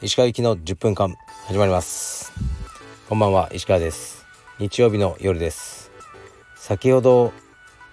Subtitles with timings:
[0.00, 1.14] 石川行きの10分間
[1.48, 2.32] 始まります。
[3.10, 4.24] こんばんは石川です。
[4.58, 5.90] 日曜日の夜です。
[6.56, 7.34] 先ほど、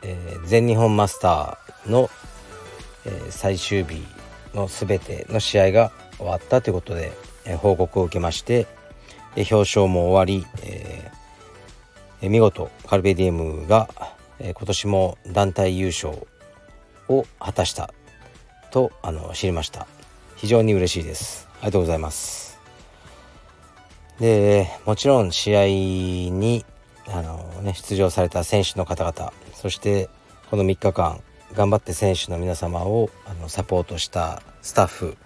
[0.02, 2.10] えー、全日本マスターの、
[3.06, 4.02] えー、最終日
[4.54, 7.12] の全ての試合が終わったということで、
[7.44, 8.66] えー、報告を受けまして
[9.36, 13.90] で表彰も終わり、えー、見事カルベディウムが、
[14.52, 16.28] 今年も団体優勝
[17.08, 17.94] を果たした
[18.72, 19.88] とあの知りました。
[20.36, 21.48] 非常に嬉しいです。
[21.54, 22.60] ありがとうございます。
[24.20, 26.66] でもちろん試合に
[27.08, 30.10] あの、ね、出場された選手の方々そして
[30.50, 31.22] この3日間
[31.54, 35.18] 頑張って選手の皆様をあのサポートしたスタッフ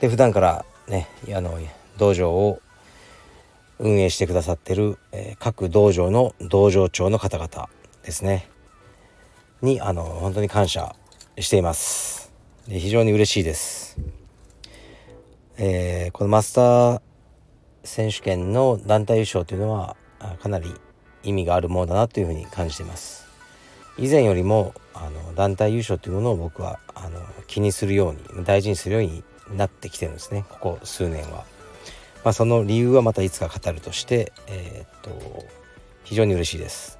[0.00, 1.58] で普段からねあの
[1.98, 2.60] 道場を
[3.78, 7.68] 運営してくださってる、えー、各道場の道場長の方々
[8.06, 8.48] ですね。
[9.62, 10.94] にあの本当に感謝
[11.38, 12.32] しています。
[12.68, 13.96] で非常に嬉しいです、
[15.56, 17.00] えー、このマスター
[17.84, 19.96] 選手権の団体優勝というのは
[20.40, 20.74] かなり
[21.22, 23.26] 意味があるものだなというふうに感じています。
[23.98, 29.24] 以前よりもあの団体優勝というものを僕はあの気にするように大事にするように
[29.56, 30.44] なってきてるんですね。
[30.48, 31.44] ここ数年は。
[32.24, 35.44] まあ、その理由はまたいつか語るとして、えー、っと
[36.04, 36.98] 非常に嬉しいです。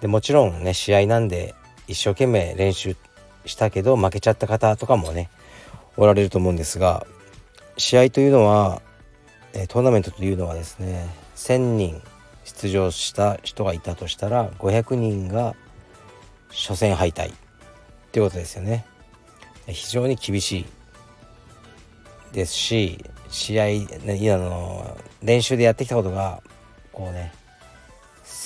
[0.00, 1.54] でもちろんね試合なんで
[1.86, 2.96] 一生懸命練習
[3.44, 5.30] したけど負けちゃった方とかもね
[5.96, 7.06] おられると思うんですが
[7.76, 8.82] 試合というのは
[9.68, 12.02] トーナメントというのはですね1,000人
[12.44, 15.54] 出場した人がいたとしたら500人が
[16.50, 17.36] 初戦敗退っ
[18.12, 18.86] ていうことですよね。
[19.66, 20.66] 非常に厳しい
[22.32, 26.42] ですし試合、ね、あの練習でやってきたことが
[26.92, 27.32] こうね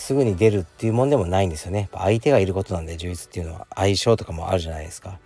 [0.03, 1.89] すぐに出るっていうもんでもないんですよね。
[1.93, 3.69] 相手がいることなんで充実っていうのは。
[3.75, 5.21] 相性とかもあるじゃないですか。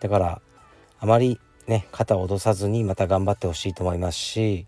[0.00, 0.42] だから
[1.00, 4.66] あまりね肩を落とさずにまた頑張ってほしいと思いますし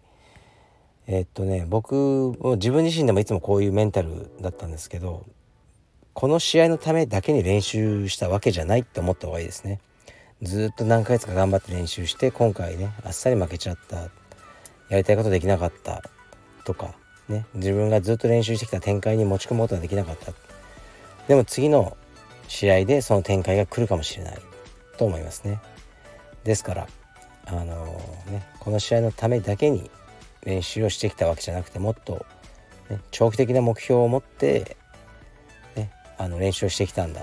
[1.07, 1.95] えっとね僕
[2.41, 5.25] も自分自身でもいつもこういうメンタルだったんですけど
[6.13, 9.81] この試合のためだけに練習したわけじゃないって思った方がいいですね。
[10.43, 14.11] ずっと何ヶ月か頑張って練習して今回ねあっさり負けちゃった。
[14.89, 16.03] やりたいことできなかった。
[16.65, 16.95] とか
[17.29, 20.33] ね自分がずっと練習してきた展開に持ち込むことができなかった。
[21.29, 21.97] でも次の
[22.49, 24.39] 試合でその展開が来るかもしれない。
[24.97, 25.61] と思いますね。
[26.45, 26.89] ですから
[27.47, 29.91] あのー、ねこの試合のためだけに
[30.43, 32.27] 練習をしてきたわけじゃなくてもっと、
[32.91, 34.77] ね、長期的な目標を持って、
[35.75, 37.23] ね、あの練習をしてきたんだ。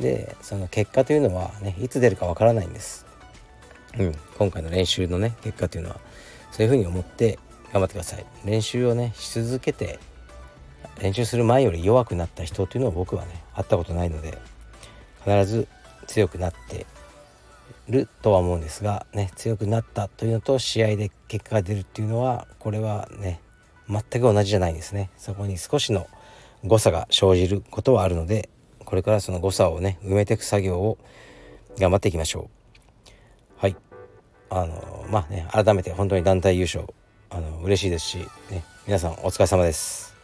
[0.00, 3.06] でその結果というのはねいつ出るかわからないんです、
[3.98, 6.00] うん、今回の練習のね結果というのは
[6.52, 7.38] そういうふうに思って
[7.72, 8.26] 頑張ってください。
[8.44, 9.98] 練習をねし続けて
[11.00, 14.38] 練習する前より弱くなった人というのは僕はね会ったことないので
[15.24, 15.68] 必ず
[16.06, 16.86] 強くなって
[17.88, 23.40] るとは思うんですがね強くなったというのと試合で結果が出るっていうのはこれはね
[23.88, 25.10] 全く同じじゃないんですね。
[25.16, 26.06] そこに少しの
[26.64, 28.48] 誤差が生じることはあるので
[28.84, 30.98] これからその誤差をね埋めていく作業を
[31.78, 33.10] 頑張っていきましょう。
[33.58, 33.76] はい。
[34.48, 36.86] あのまあね改めて本当に団体優勝
[37.30, 38.18] あの嬉しいですし、
[38.50, 40.14] ね、皆さんお疲れ様です。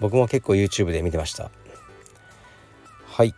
[0.00, 1.50] 僕も結構 YouTube で見てました。
[3.06, 3.34] はい。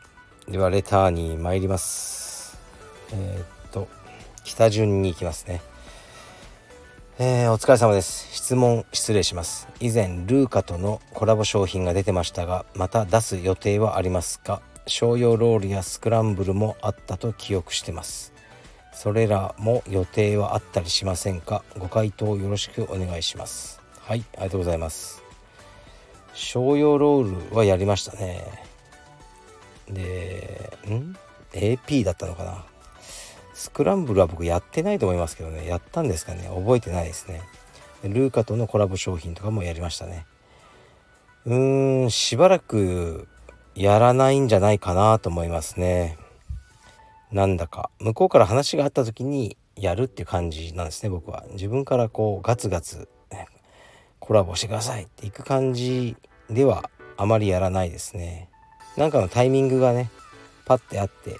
[0.48, 2.58] ではレターに参ります。
[3.12, 3.88] えー、っと
[4.44, 5.60] 北順に行きますね。
[7.18, 8.34] えー、お疲れ様です。
[8.34, 9.68] 質問失礼します。
[9.80, 14.62] 以前ルーカとのコラボ商品が出てましたがまた出す予定はありますか？
[14.86, 18.32] 商用ロールやスクランブルもあったと記憶してます。
[18.96, 21.62] それらも予定はあったりしませんか？
[21.78, 23.80] ご回答よろしくお願いします。
[24.00, 25.22] はいありがとうございます。
[26.32, 28.42] 商用ロールはやりましたね。
[29.88, 31.14] でん
[31.52, 32.64] ？AP だったのかな？
[33.52, 35.66] スクランブルは僕やってないと思いますけどね。
[35.66, 36.48] やったんですかね？
[36.48, 37.42] 覚えてないですね。
[38.02, 40.24] ルーカとのコラボ商品とかもやりましたね。
[41.44, 43.28] うーんしばらく
[43.74, 46.16] やらないんじゃないかなと思いますね。
[47.32, 47.90] なんだか。
[48.00, 51.44] 向こうから話があった時にやるっていう感じなんですね僕は。
[51.52, 53.08] 自分からこうガツガツ
[54.18, 56.16] コラボしてくださいっていく感じ
[56.50, 58.48] ではあまりやらないですね。
[58.96, 60.10] なんかのタイミングがね
[60.64, 61.36] パッてあって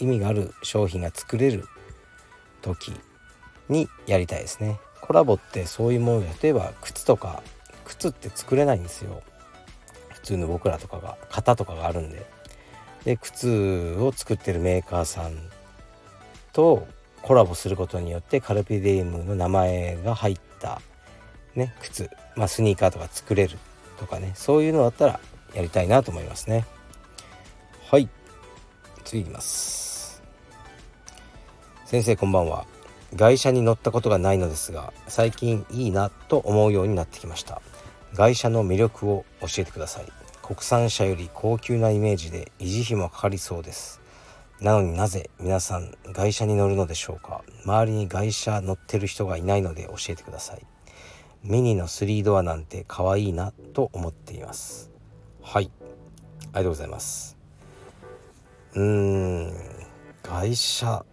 [0.00, 1.64] 意味がある商品が作れる
[2.60, 2.92] 時
[3.68, 4.78] にやりたいですね。
[5.00, 7.42] コラボってそういうもの例えば靴とか
[7.84, 9.22] 靴って作れないんですよ。
[10.08, 12.26] 普通の僕らとかが型とかがあるんで。
[13.06, 15.32] で靴を作ってるメーカーさん
[16.52, 16.88] と
[17.22, 20.82] コラボすることによってカルピディウムの名前が入った、
[21.54, 23.58] ね、靴、まあ、スニーカーとか作れる
[23.96, 24.32] とかね。
[24.34, 25.20] そういうのだったら
[25.54, 26.66] やりたいなと思いますね。
[27.88, 28.08] はい。
[29.04, 30.20] 次いきます。
[31.84, 32.66] 先生こんばんは。
[33.14, 37.62] 外車に乗ったことがないのですが最近いいなと思うようになってきました。
[38.14, 40.25] 外車の魅力を教えてください。
[40.46, 44.00] 国産車より高級なイメージで維持費もかかりそうです。
[44.60, 47.42] なのになぜ皆さん外車に乗るのでしょうか？
[47.64, 50.64] 周りに外車乗ってる人がいないので教えてください。
[51.42, 54.92] ミニの3ドアなんて可愛いなと思っています。
[55.42, 55.72] はい。
[55.80, 57.36] ありがとうございます。
[58.74, 59.52] うーん。
[60.22, 61.04] 外車。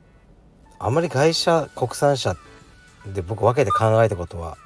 [0.77, 2.36] あまり外車国産車
[3.07, 4.59] で僕分けて考えたことは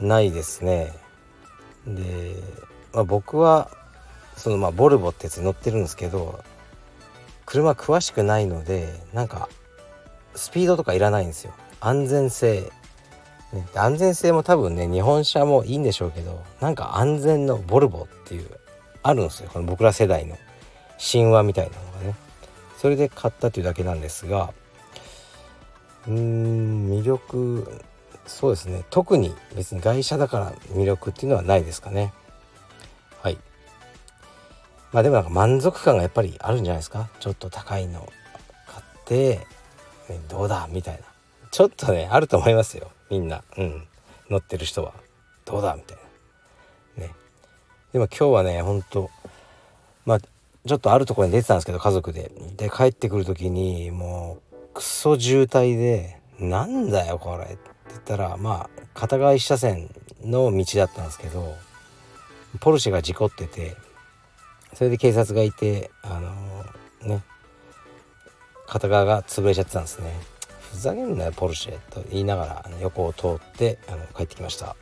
[0.00, 0.92] ないですね。
[1.86, 2.34] で、
[2.92, 3.70] まあ、僕は
[4.36, 6.42] そのまあボルボってやつに乗ってるんですけど
[7.46, 9.48] 車詳しくないのでなんか
[10.34, 11.52] スピードとかいらないんですよ。
[11.80, 12.70] 安全性、
[13.52, 18.46] ね、安全性も多分ね日本車もいいんでしょうけどなんか安全のボルボっていう
[19.02, 19.50] あるんですよ。
[19.52, 20.38] この僕ら世代の
[20.98, 22.14] 神話みたいなのがね。
[22.78, 24.52] それで買ったというだけなんですが
[26.08, 27.80] うーん魅力
[28.26, 28.84] そうですね。
[28.90, 32.12] 特に別に外車だから魅力っていうのはないですかね。
[33.20, 33.38] はい。
[34.92, 37.08] まあでもなんか満足感がやっぱりあるんじゃないですか？
[37.18, 38.12] ちょっと高いの
[38.66, 39.46] 買って、
[40.08, 40.68] ね、どうだ？
[40.70, 41.00] みたいな。
[41.50, 42.90] ちょっとねあると思いますよ。
[43.10, 43.42] みんな。
[43.56, 43.86] うん。
[44.30, 44.92] 乗ってる人は。
[45.44, 45.74] どうだ？
[45.76, 45.98] みたい
[46.98, 47.04] な。
[47.06, 47.14] ね。
[47.92, 49.10] でも今日はねほんと
[50.04, 52.30] まあちょっとあるところに出てたんですけど家族で。
[52.56, 57.58] で帰ってくる時にもうクソ渋滞で「なんだよこれ」って
[57.88, 59.90] 言ったらまあ片側一車線
[60.22, 61.54] の道だったんですけど
[62.60, 63.74] ポルシェが事故ってて
[64.74, 67.22] それで警察がいてあのね
[68.66, 70.12] 片側が潰れちゃってたんですね。
[70.72, 74.74] ふざけんなよポルシェと言いながら横を通ってあの帰ってきました。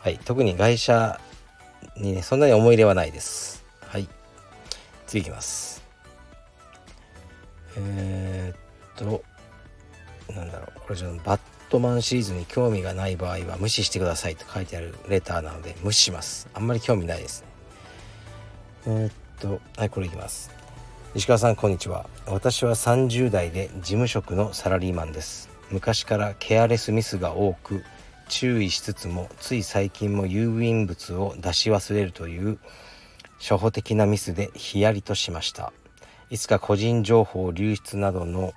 [0.00, 1.20] はい特に外車
[1.96, 3.64] にねそんなに思い入れはないです。
[3.80, 4.06] はい
[5.06, 5.82] 次いきます。
[7.78, 8.58] えー、っ
[8.96, 9.24] と
[10.34, 11.40] なんだろうこれちょっとバッ
[11.70, 16.48] トマンシリーズに興味がない場合は無視してくださいと書いてあるレターなので無視します。
[16.52, 17.55] あんまり興味ないですね。
[18.88, 20.52] えー、っとはいこれいきます。
[21.16, 22.08] 石川さんこんにちは。
[22.26, 25.48] 私は30代で事務職のサラリーマンです。
[25.72, 27.82] 昔からケアレスミスが多く
[28.28, 32.60] 注意しつつもつい最近も郵便物を出し忘れるという
[33.38, 35.72] 初歩的なミスでヒヤリとしました。
[36.30, 38.52] いつか個人情報流出などの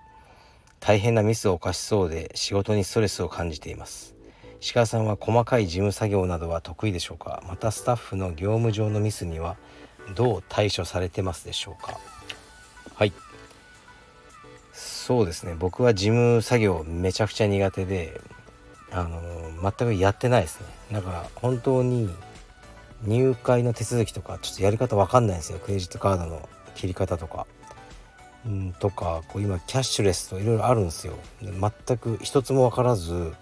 [0.79, 4.13] 大変なミスを犯しそうで仕事にストレスを感じています。
[4.61, 7.41] 石川さんは細かい事務作業などは得意でしょうか？
[7.47, 9.57] またスタッフの業務上のミスには
[10.15, 11.97] どう対処されてますでしょうか？
[12.95, 13.13] はい。
[14.73, 15.55] そうですね。
[15.57, 18.21] 僕は事務作業めちゃくちゃ苦手で
[18.91, 19.21] あの
[19.61, 20.67] 全くやってないですね。
[20.91, 22.09] だから本当に
[23.03, 25.59] 入会の手続きとかちょっとやり方わかんないんですよ。
[25.59, 27.47] クレジットカードの切り方とか。
[28.45, 31.13] うんとかこう今キャッシュレスといろいろあるんですよ。
[31.41, 33.33] 全く一つも分からず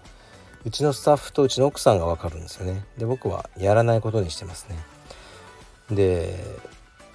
[0.64, 2.84] うちのスタッフとうちの奥さんが分かるんですよね。
[2.96, 4.76] で僕はやらないことにしてますね。
[5.90, 6.44] で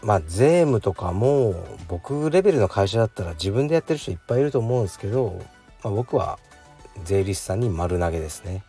[0.02, 1.56] まあ税務とかも
[1.88, 5.42] 僕レベルの会社だったら自分でやってる人いっぱいいると思うんですけど、
[5.84, 6.40] まあ、僕は
[7.06, 8.64] 税理士さんに丸投げですね。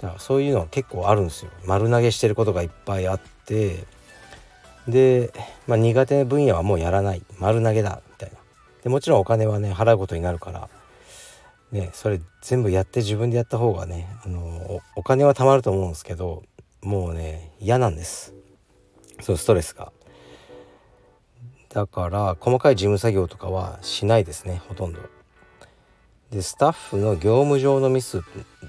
[0.00, 1.50] だからそういうのは結構あるんですよ。
[1.64, 3.84] 丸投げしてることがいっぱいあって
[4.86, 5.32] で、
[5.66, 7.22] まあ、苦手な分野はもうやらない。
[7.38, 8.38] 丸投げだみたいな。
[8.82, 10.68] でもちろんお金はね払うことになるから
[11.72, 16.44] ねそれ全部やって自分でやった方がねあのお金は貯まると思うんですけど
[16.80, 18.37] もうね嫌なんです。
[19.20, 19.92] そうストレスが。
[21.68, 25.00] だから細かい事務作業とかはしないですねほとんど。
[26.30, 28.22] でスタッフの業務上のミス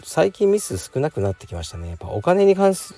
[0.04, 1.90] 最近ミス少なくなってきましたね。
[1.90, 2.94] やっぱお金に関す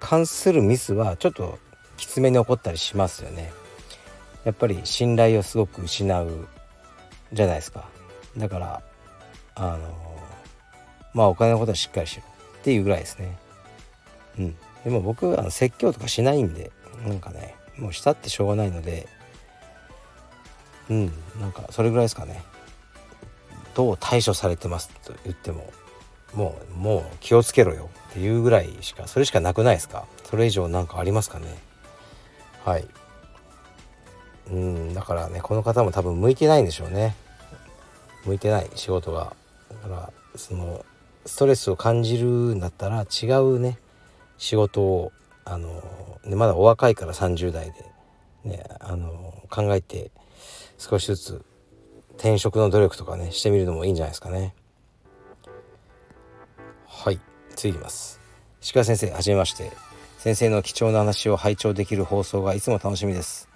[0.00, 1.58] 関するミスはちょっと
[1.96, 3.52] きつめに起こったりしますよね。
[4.44, 6.48] やっぱり信頼をすごく失う
[7.32, 7.88] じゃないですか。
[8.36, 8.82] だから
[9.54, 9.78] あの
[11.12, 12.22] まあお金のことはしっかりしろ
[12.60, 13.36] っていうぐらいですね。
[14.38, 14.56] うん。
[14.88, 16.72] でも僕あ説教とかしないんで
[17.06, 19.06] なんかねもうしたってしょうがないので
[20.88, 22.42] うんなんかそれぐらいですかね。
[23.74, 25.70] どう対処されてますと言っても
[26.32, 30.06] もうもう気をつけろよっていうぐらいしかそれしかなくないですか？
[30.24, 31.54] それ以上何かありますかね？
[32.64, 32.88] はい。
[34.50, 37.14] うんだからねこの方も多分向いてないんでしょうね。
[38.24, 39.36] 向いてない仕事が。
[39.82, 40.86] だからその
[41.26, 43.78] ストレスを感じるんだったら違うね。
[44.38, 45.12] 仕事を
[45.44, 45.82] あの、
[46.24, 47.84] ね、まだお若いから30代で、
[48.44, 50.10] ね、あの考えて
[50.78, 51.44] 少しずつ
[52.16, 54.54] 転職の努力とかねしてみるのもいいんじゃないですかね。
[56.86, 57.20] はい
[57.54, 58.20] 次いきます。
[58.62, 59.70] 石川先生はじめまして。
[60.18, 63.48] 先生の貴重な話を拝聴できる放送がいつも楽しみです。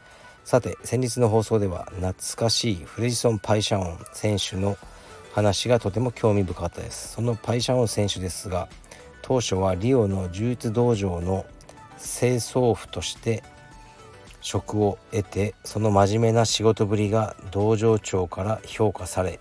[0.44, 4.76] さて先日の放送では懐かしいフレジソン・パイシャオン選手の
[5.32, 7.14] 話がとても興味深かったです。
[7.14, 8.68] そのパイシャオン選手ですが
[9.22, 11.46] 当初はリオの柔術道場の
[11.98, 13.42] 清掃婦として
[14.40, 19.38] 職を得てその真面目な仕事ぶりが道場長から評価され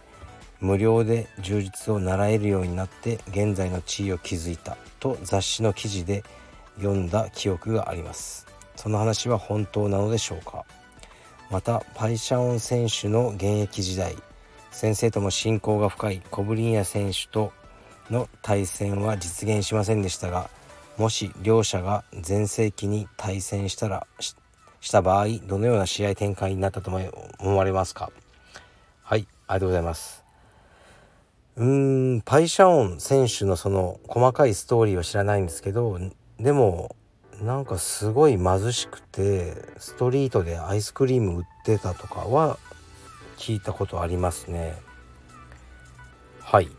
[0.59, 6.23] 無料で充実を習えるようになって現在の地位を築いたと雑誌の記事で
[6.77, 8.45] 読んだ記憶があります。
[8.75, 10.65] その話は本当なのでしょうか。
[11.49, 14.15] またパイシャオン選手の現役時代
[14.71, 17.51] 先生とも親交が深いコブリンヤ選手と
[18.11, 20.49] の対戦は実現しませんでしたが
[20.97, 24.35] もし両者が全盛期に対戦したらし
[24.91, 26.91] た場合どのような試合展開になったと
[27.39, 28.11] 思われますか？
[29.03, 30.23] はいありがとうございます。
[31.55, 35.99] うーんパイシャオン選手のその細かいストーリーは知らないんですけど
[36.39, 36.95] でも
[37.41, 42.57] なんかすごい貧しくてストリートでアイスクリーム売ってたとかは
[43.37, 44.75] 聞いたことありますね。
[46.39, 46.69] はい。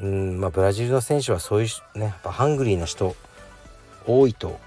[0.00, 3.16] うんまあブラジルの選手はそういうねやっぱハングリーな人
[4.06, 4.58] 多いと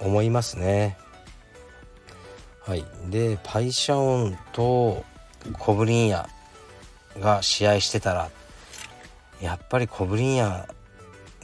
[0.00, 0.98] 思いますね。
[2.60, 2.84] はい。
[3.08, 5.04] でパイシャオンと
[5.58, 6.28] コブリンヤ
[7.18, 8.30] が試合してたら
[9.40, 10.68] やっぱりコブリンヤ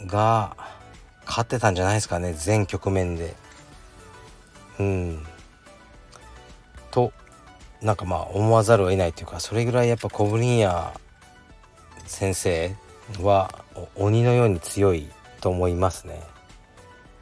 [0.07, 0.57] が
[1.26, 3.35] 勝ってたんじゃないですかね全局面で。
[4.80, 5.26] うん。
[6.90, 7.12] と
[7.83, 10.92] なんかまあ思わざるを得ないというかそれぐらいやっぱコブリンヤ
[12.07, 12.75] 先生
[13.23, 13.65] は
[13.97, 15.09] 鬼のように強い
[15.41, 16.21] と思いますね。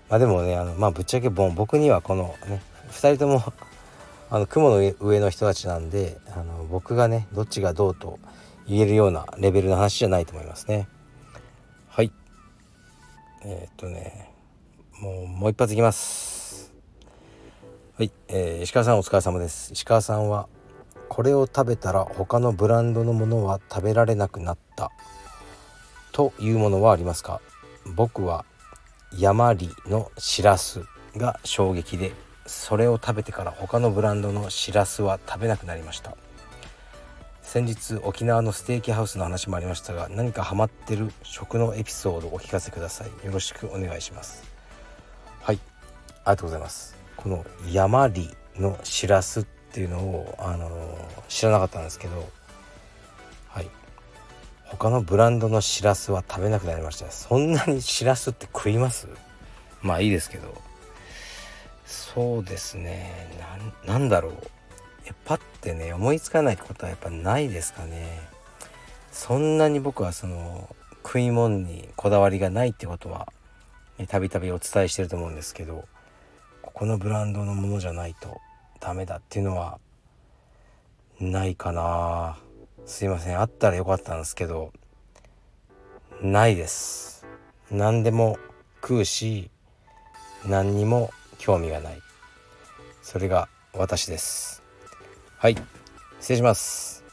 [0.08, 3.42] まあ、でもねあの、まあ、ぶっちゃけ僕にはこのね2人とも
[4.30, 8.18] あの雲の上の人たちなんであの僕がねどっちがどうと
[8.66, 10.88] 言えるようなレベルの話じゃないと思いますね。
[11.88, 12.12] はい
[13.44, 14.30] えー、っとね
[15.00, 16.72] もうもう一発いきます。
[17.98, 19.72] はい、えー、石川さんお疲れ様です。
[19.72, 20.48] 石川さんは
[21.08, 24.90] これを食べたら他のブランドのものは食べられなくなった
[26.16, 27.42] というものはありますか？
[27.94, 28.46] 僕は
[29.18, 30.80] 山里のしらす
[31.14, 32.12] が衝撃で
[32.46, 36.16] それを食べてから他のブランドのしらすは食べなくなりました。
[37.42, 43.26] 先日沖縄のステーキハウスの話もありましたが何かハマってる食のエピソードをお聞かせください。
[43.26, 44.42] よろしくお願いします。
[45.42, 45.56] はい。
[45.56, 45.62] あり
[46.24, 46.96] がとうございます。
[47.18, 50.70] この山里のしらすっていうのをあの、
[51.28, 52.26] 知らなかったんですけど
[54.76, 59.08] 他のブランドのしらすは食べなくなりましたそんなにしらすって食います？
[59.82, 60.54] まあいいですけど。
[61.86, 63.12] そうですね。
[63.86, 64.32] なんだろう。
[65.24, 68.20] パッてね思いつかないことはやっぱないですかね。
[69.12, 73.32] そんなに僕はその食い物にこだわりがないってことは
[74.08, 75.86] たびたびお伝えしてると思うんですけど
[76.60, 78.40] ここのブランドのものじゃないと
[78.80, 79.78] ダメだっていうのは
[81.18, 82.36] ないかな。
[82.86, 83.38] すいません。
[83.40, 84.72] あったらよかったんですけど
[86.22, 87.26] ないです。
[87.70, 88.38] 何でも
[88.80, 89.50] 食うし
[90.46, 92.00] 何にも興味がない。
[93.02, 94.62] それが私です。
[95.36, 95.56] はい。
[96.20, 97.04] 失礼します。